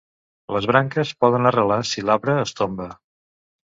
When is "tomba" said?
2.65-2.93